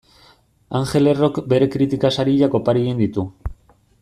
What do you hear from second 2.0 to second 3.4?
sariak opari egin ditu.